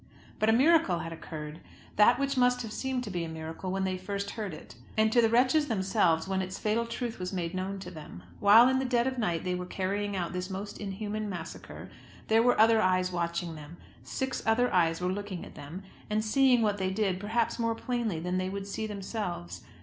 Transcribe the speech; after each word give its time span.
But 0.39 0.49
a 0.49 0.51
miracle 0.51 0.97
had 0.97 1.13
occurred, 1.13 1.59
that 1.95 2.17
which 2.17 2.35
must 2.35 2.63
have 2.63 2.71
seemed 2.71 3.03
to 3.03 3.11
be 3.11 3.23
a 3.23 3.29
miracle 3.29 3.71
when 3.71 3.83
they 3.83 3.99
first 3.99 4.31
heard 4.31 4.51
it, 4.51 4.73
and 4.97 5.11
to 5.11 5.21
the 5.21 5.29
wretches 5.29 5.67
themselves, 5.67 6.27
when 6.27 6.41
its 6.41 6.57
fatal 6.57 6.87
truth 6.87 7.19
was 7.19 7.31
made 7.31 7.53
known 7.53 7.77
to 7.81 7.91
them. 7.91 8.23
While 8.39 8.67
in 8.67 8.79
the 8.79 8.83
dead 8.85 9.05
of 9.05 9.19
night 9.19 9.43
they 9.43 9.53
were 9.53 9.67
carrying 9.67 10.15
out 10.15 10.33
this 10.33 10.49
most 10.49 10.79
inhuman 10.79 11.29
massacre 11.29 11.91
there 12.29 12.41
were 12.41 12.59
other 12.59 12.81
eyes 12.81 13.11
watching 13.11 13.53
them; 13.53 13.77
six 14.03 14.41
other 14.43 14.73
eyes 14.73 15.01
were 15.01 15.13
looking 15.13 15.45
at 15.45 15.53
them, 15.53 15.83
and 16.09 16.25
seeing 16.25 16.63
what 16.63 16.79
they 16.79 16.89
did 16.89 17.19
perhaps 17.19 17.59
more 17.59 17.75
plainly 17.75 18.19
than 18.19 18.39
they 18.39 18.49
would 18.49 18.65
see 18.65 18.87
themselves! 18.87 19.61